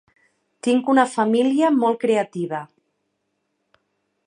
[0.67, 2.65] Tinc una família molt creativa.